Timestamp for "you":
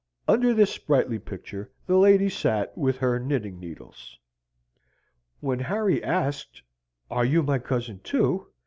7.23-7.43